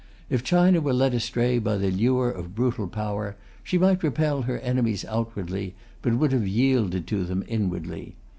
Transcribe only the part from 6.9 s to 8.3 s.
to them inwardly.